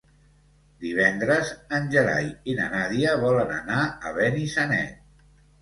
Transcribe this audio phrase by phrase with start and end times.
[0.85, 4.99] Divendres en Gerai i na Nàdia volen anar a Benissanet.